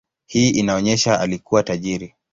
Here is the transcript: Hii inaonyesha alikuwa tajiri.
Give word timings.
Hii 0.27 0.49
inaonyesha 0.49 1.19
alikuwa 1.19 1.63
tajiri. 1.63 2.15